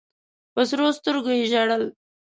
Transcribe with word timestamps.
په 0.53 0.61
سرو 0.69 0.87
سترګو 0.97 1.31
یې 1.37 1.43
ژړل. 1.51 1.83